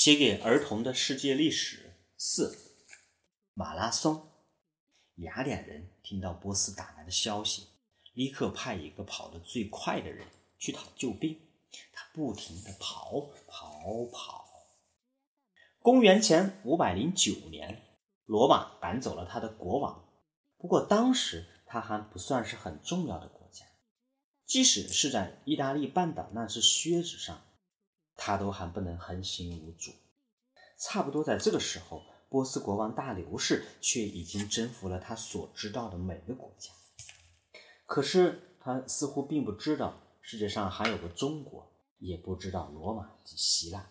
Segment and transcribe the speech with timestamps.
[0.00, 2.56] 写给儿童的世界历史四
[3.52, 4.30] 马拉松。
[5.16, 7.66] 雅典人听到波斯打来的消息，
[8.14, 10.26] 立刻派一个跑得最快的人
[10.58, 11.38] 去讨救兵。
[11.92, 14.48] 他不停地跑跑跑。
[15.80, 17.82] 公元前五百零九年，
[18.24, 20.08] 罗马赶走了他的国王。
[20.56, 23.66] 不过当时他还不算是很重要的国家，
[24.46, 27.44] 即使是在意大利半岛那只靴子上。
[28.22, 29.92] 他都还不能横行无阻。
[30.76, 36.70] 差不多在这个时候，波斯国王大流士却已经征服了他所知道的每个国家。
[37.86, 43.90] 可是他似乎并不知道世界上还有个中国，也不知道罗马及希腊。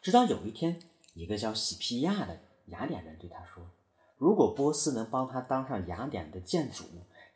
[0.00, 0.80] 直到有一天，
[1.14, 3.68] 一个叫喜皮亚的雅典人对他说
[4.16, 6.84] ：“如果波斯能帮他当上雅典的建主，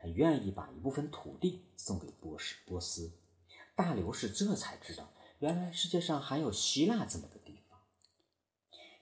[0.01, 3.11] 他愿意把一部分土地送给波斯。”波斯
[3.75, 5.11] 大流士这才知道。
[5.39, 7.79] 原来世界上还有希腊这么个地方，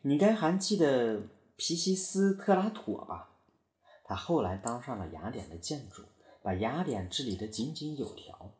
[0.03, 1.23] 你该还记得
[1.57, 3.31] 皮西斯特拉妥吧？
[4.05, 6.05] 他后来当上了雅典的建筑，
[6.43, 8.53] 把雅典治理得井井有条。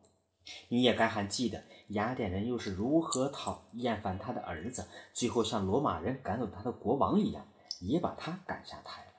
[0.69, 7.47] 你也该还记得雅典人又是如何讨厌烦他的儿子，最后像罗马人赶走他的国王一样，
[7.81, 9.13] 也把他赶下台了。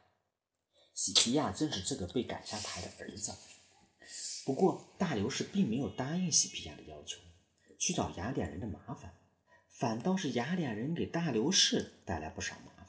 [0.96, 3.32] 喜皮亚正是这个被赶下台的儿子。
[4.46, 6.87] 不过大流士并没有答应喜皮亚的。
[7.78, 9.14] 去找雅典人的麻烦，
[9.70, 12.88] 反倒是雅典人给大流士带来不少麻烦。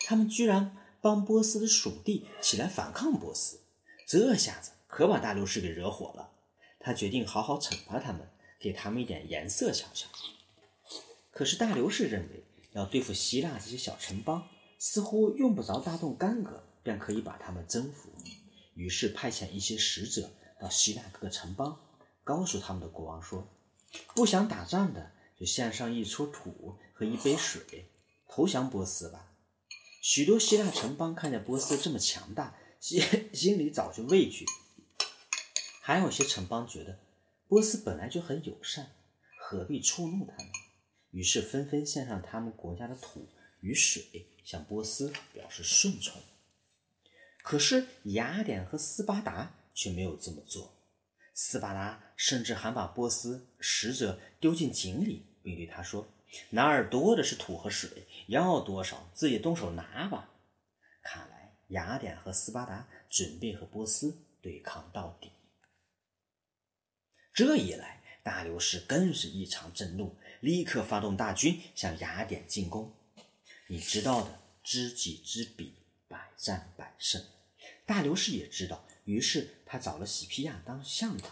[0.00, 3.60] 他们居然帮波斯的属地起来反抗波斯，
[4.06, 6.32] 这下子可把大流士给惹火了。
[6.78, 8.28] 他决定好好惩罚他们，
[8.60, 10.08] 给他们一点颜色瞧瞧。
[11.30, 14.48] 可是大流士认为，要对付希腊这些小城邦，
[14.78, 18.10] 似乎用不着大动干戈便可以把他们征服，
[18.74, 21.78] 于是派遣一些使者到希腊各个城邦。
[22.26, 23.46] 告诉他们的国王说
[24.16, 27.88] ：“不想打仗的，就献上一撮土和一杯水，
[28.26, 29.32] 投降波斯吧。”
[30.02, 33.00] 许多希腊城邦看见波斯这么强大，心
[33.32, 34.44] 心里早就畏惧。
[35.80, 36.98] 还有些城邦觉得
[37.46, 38.90] 波斯本来就很友善，
[39.38, 40.52] 何必触怒他们？
[41.12, 43.28] 于是纷纷献上他们国家的土
[43.60, 46.20] 与水，向波斯表示顺从。
[47.44, 50.72] 可是雅典和斯巴达却没有这么做。
[51.38, 56.08] 斯巴达甚至还把波斯使者丢进井里，并对他说
[56.48, 60.30] ：“哪儿多的是土和水，要多少自己动手拿吧。”
[61.04, 65.30] 看来雅典和斯巴达准备和波斯对抗到底。
[67.34, 72.96] 这一来，大流士更是异常震怒，立刻发动大军向雅典进攻。
[73.66, 75.74] 你知道的，知己知彼，
[76.08, 77.22] 百战百胜。
[77.84, 78.88] 大流士也知道。
[79.06, 81.28] 于是他找了喜皮亚当向导。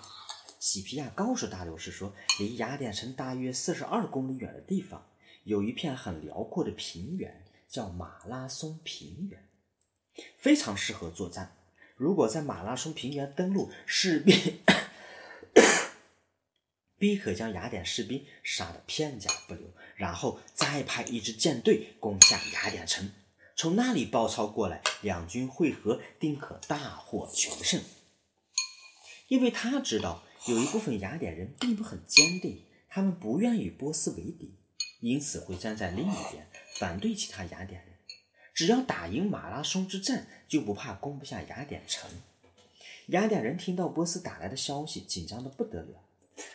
[0.58, 5.06] 喜皮亚告诉大流士说，离雅典城大约四十二公里远的地方，
[5.44, 9.46] 有一片很辽阔的平原，叫马拉松平原，
[10.38, 11.54] 非常适合作战。
[11.96, 14.62] 如果在马拉松平原登陆，势必
[16.96, 23.12] 必可将雅典士兵杀得片甲不留，然后再派一支舰队攻下雅典城。
[23.56, 27.80] 从那里包抄过来，两军会合，定可大获全胜。
[29.28, 34.58] 因为他知道有一部分雅典人并不很坚定，他们不愿与波斯为敌，
[35.00, 36.48] 因此会站在另一边，
[36.78, 37.94] 反对其他雅典人。
[38.52, 42.10] 只要打赢马拉松之战，就不怕攻不下雅典城。
[43.08, 46.04] 雅典人听到波斯打来的消息，紧张的不得了，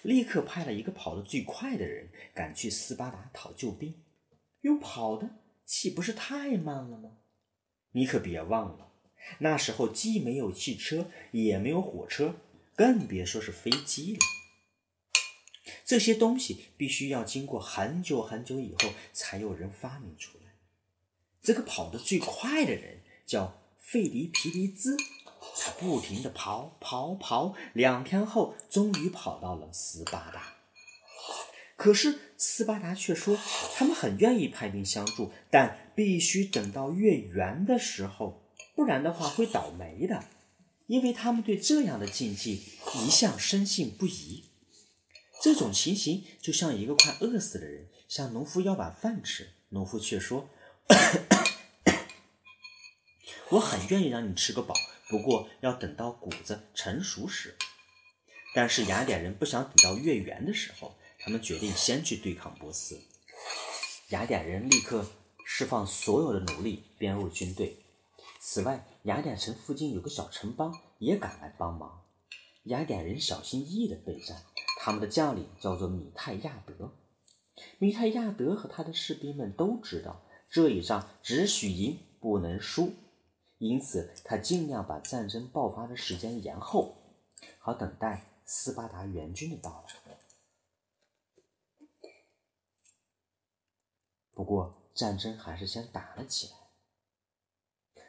[0.04, 4.04] 立刻派了一个跑得最快的人赶去斯巴达讨救兵，
[4.62, 5.30] 用跑的。
[5.70, 7.18] 岂不是太慢了吗？
[7.92, 8.92] 你可别忘了，
[9.38, 12.34] 那时候既没有汽车，也没有火车，
[12.76, 14.20] 更别说是飞机了。
[15.86, 20.56] 这些东西必须要经过很久很久以后，才有人发明出来。
[21.40, 24.98] 这个跑得最快的人叫费迪皮迪兹，
[25.56, 30.56] 他不停地跑跑跑，两天后终于跑到了斯巴达。
[31.80, 33.40] 可是斯巴达却说，
[33.78, 38.44] 他们很愿意派兵相助，但必须等到月圆的时候，
[38.76, 40.26] 不然的话会倒霉的，
[40.88, 42.62] 因为他们对这样的禁忌
[42.96, 44.50] 一向深信不疑。
[45.42, 50.50] 这种情形就像一个快饿死的人向农夫要碗饭吃，农夫却说
[53.52, 54.76] ：“我很愿意让你吃个饱，
[55.08, 57.56] 不过要等到谷子成熟时。”
[58.54, 60.94] 但是雅典人不想等到月圆的时候。
[61.30, 63.00] 他们决定先去对抗波斯。
[64.10, 65.06] 雅典人立刻
[65.46, 67.78] 释放所有的奴隶，编入军队。
[68.40, 72.04] 此外，雅典城附近有个小城邦也赶来帮忙。
[72.64, 74.42] 雅典人小心翼翼地备战，
[74.80, 76.96] 他们的将领叫做米泰亚德。
[77.78, 82.92] 米泰亚德和他的士兵们都知道这一仗只许赢不能输，
[83.60, 87.22] 因此他尽量把战争爆发的时间延后，
[87.60, 90.09] 好等待斯巴达援军的到来。
[94.40, 96.54] 不过，战争还是先打了起来。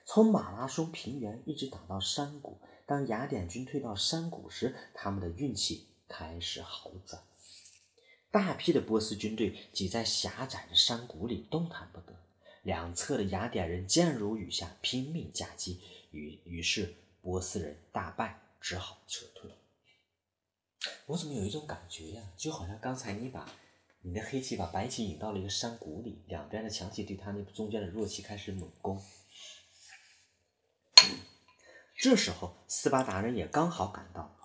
[0.07, 7.21] 从马拉松平原一直打到山谷，当雅典军退到山谷时，他们的运气开始好转。
[8.31, 12.15] 大批的波斯军队挤在狭窄的山谷里，动弹不得。
[12.63, 15.81] 两侧的雅典人箭如雨下，拼命夹击，
[16.13, 19.51] 于于是波斯人大败，只好撤退。
[21.07, 22.23] 我怎么有一种感觉呀？
[22.37, 23.51] 就好像刚才你把
[24.03, 29.01] 你的黑棋把白棋引到了一个山谷里，两边的强棋对他那中间的弱棋开始猛攻。
[31.97, 34.39] 这时候，斯巴达人也刚好赶到。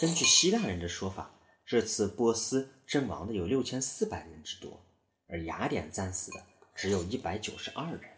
[0.00, 1.34] 根据希腊人的说法，
[1.66, 4.86] 这次波斯阵亡的有六千四百人之多，
[5.26, 6.44] 而雅典战死的
[6.76, 8.08] 只有一百九十二人。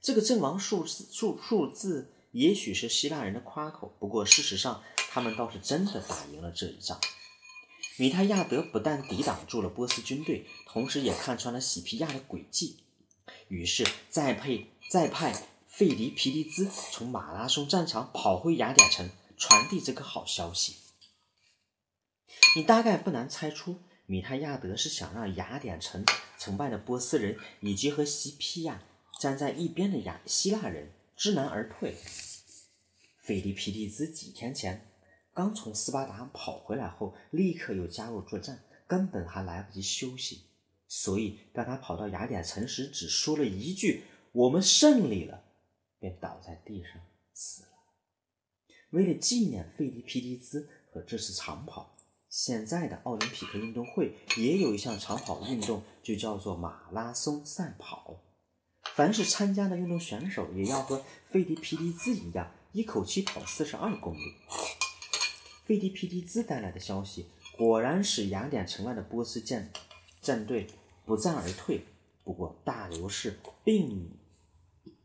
[0.00, 6.98] 这个阵亡数字数数字也许是希腊人的夸口，不过事实上，他们倒是真的打赢了这一仗。
[7.98, 12.78] 米泰亚德不但抵挡住了波斯军队，同时也看穿了喜皮亚的诡计，
[13.48, 15.48] 于是再配再派。
[15.66, 20.74] 费迪皮利兹从马拉松战场跑回雅典城，传递这个好消息。
[22.56, 26.04] 你大概不难猜出，米泰亚德是想让雅典城
[26.36, 28.82] 城败的波斯人以及和西皮亚
[29.20, 31.94] 站在一边的雅希腊人知难而退。
[33.18, 34.87] 费迪皮利兹几天前
[35.38, 40.46] 刚从斯巴达跑回来后，立刻又加入作战，根本还来不及休息。
[40.88, 44.02] 所以，当他跑到雅典城时，只说了一句
[44.34, 45.44] ：“我们胜利了。”
[46.00, 47.00] 便倒在地上
[47.32, 47.68] 死了。
[48.90, 51.96] 为了纪念费迪皮利兹和这次长跑，
[52.28, 58.24] 现在的奥林匹克运动会也有一项长跑运动，就叫做马拉松赛跑。
[58.96, 64.34] 凡是参加的运动选手也要和费迪皮利兹一样，一口气跑四十二公里。
[65.68, 67.26] 费迪皮利兹带来的消息
[67.56, 69.70] 果然使雅典城外的波斯舰
[70.22, 70.66] 战队
[71.04, 71.84] 不战而退。
[72.24, 74.16] 不过大流士并。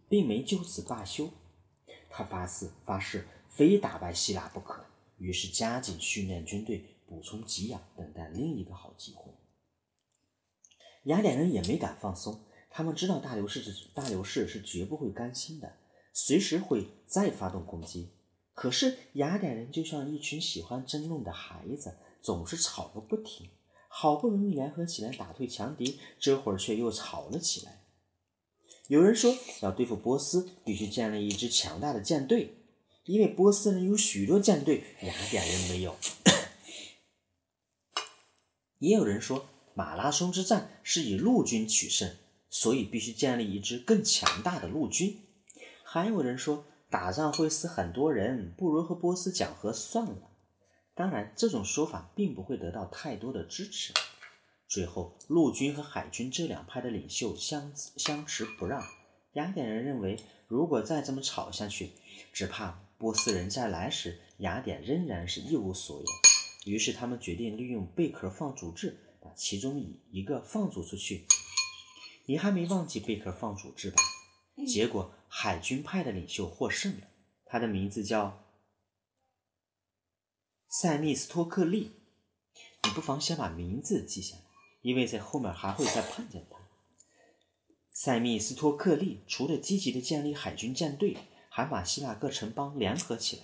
[0.09, 1.31] 并没就此罢休，
[2.07, 4.85] 他发誓发誓非打败希腊不可，
[5.17, 9.31] 于是加紧训练军队，补充给养，等待另一个好机会。
[11.05, 15.77] 雅典人也没敢放松，他们知道大流士是大流士是绝不会甘心的，
[16.13, 18.11] 随时会再发动攻击。
[18.53, 23.49] 可是雅典人就像一群喜欢争论的孩子，总是吵个不停。
[23.95, 27.83] 好不容易联合起来打退强敌，这会儿却又吵了起来。
[28.87, 32.57] 有人说，要对付波斯，必须建立一支强大的舰队，
[33.05, 35.95] 因为波斯人有许多舰队，雅典人没有。
[38.79, 39.45] 也有人说，
[39.75, 42.15] 马拉松之战是以陆军取胜，
[42.49, 45.21] 所以必须建立一支更强大的陆军。
[45.83, 50.29] 还有人说，打仗会死很多人，不如和波斯讲和算了。
[50.93, 53.91] 当然，这种说法并不会得到太多的支持。
[54.67, 58.83] 最后，陆军和海军这两派的领袖相相持不让。
[59.31, 61.93] 雅典人认为，如果再这么吵下去，
[62.31, 66.05] 只怕波斯人再来时，雅典仍然是一无所有。
[66.71, 71.25] 于是，他们决定利用贝壳放逐制，把其中一一个放逐出去。
[72.27, 73.97] 你还没忘记贝壳放逐制吧？
[74.67, 77.07] 结果，海军派的领袖获胜了，
[77.43, 78.45] 他的名字叫
[80.69, 81.91] 塞密斯托克利。
[82.83, 84.43] 你不妨先把名字记下来。
[84.83, 86.57] 因为在后面还会再碰见他。
[87.91, 91.17] 塞密斯托克利除了积极的建立海军舰队，
[91.49, 93.43] 还把希腊各城邦联合起来，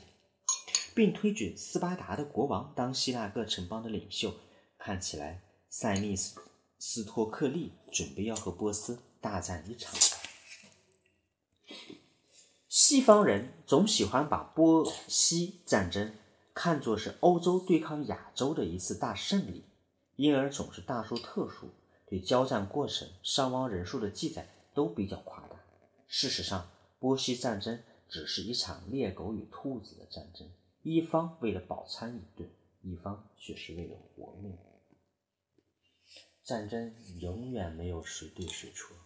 [0.94, 4.36] 并推举斯巴达的国王当希腊各城邦的领袖。
[4.78, 6.40] 看起来，塞密斯
[6.78, 10.19] 斯托克利准备要和波斯大战一场。
[12.68, 16.14] 西方人总喜欢把波西战争
[16.54, 19.64] 看作是欧洲对抗亚洲的一次大胜利。
[20.16, 21.70] 因而总是大书特书，
[22.06, 25.56] 对交战过程、伤亡人数的记载都比较夸大。
[26.08, 30.52] 事实上，波西战争只是一场猎狗与兔子的战争，
[30.84, 32.50] 一方为了饱餐一顿，
[32.82, 34.58] 一方却是为了活命。
[36.44, 38.98] 战争永远没有谁对谁错。